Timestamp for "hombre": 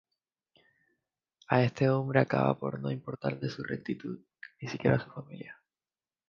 1.87-2.21